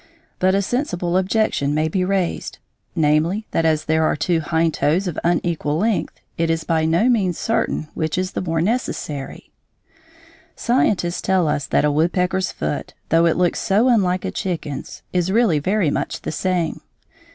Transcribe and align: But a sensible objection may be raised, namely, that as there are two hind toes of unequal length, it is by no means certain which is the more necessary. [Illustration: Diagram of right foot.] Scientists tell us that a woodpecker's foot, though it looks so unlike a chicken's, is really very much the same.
But 0.39 0.55
a 0.55 0.63
sensible 0.63 1.15
objection 1.15 1.75
may 1.75 1.87
be 1.87 2.03
raised, 2.03 2.57
namely, 2.95 3.45
that 3.51 3.65
as 3.67 3.85
there 3.85 4.03
are 4.03 4.15
two 4.15 4.39
hind 4.39 4.73
toes 4.73 5.05
of 5.07 5.19
unequal 5.23 5.77
length, 5.77 6.19
it 6.39 6.49
is 6.49 6.63
by 6.63 6.85
no 6.85 7.07
means 7.07 7.37
certain 7.37 7.87
which 7.93 8.17
is 8.17 8.31
the 8.31 8.41
more 8.41 8.61
necessary. 8.61 9.51
[Illustration: 9.91 10.05
Diagram 10.07 10.07
of 10.09 10.33
right 10.33 10.53
foot.] 10.55 10.63
Scientists 10.63 11.21
tell 11.21 11.47
us 11.47 11.67
that 11.67 11.85
a 11.85 11.91
woodpecker's 11.91 12.51
foot, 12.51 12.95
though 13.09 13.27
it 13.27 13.37
looks 13.37 13.59
so 13.59 13.89
unlike 13.89 14.25
a 14.25 14.31
chicken's, 14.31 15.03
is 15.13 15.31
really 15.31 15.59
very 15.59 15.91
much 15.91 16.23
the 16.23 16.31
same. 16.31 16.81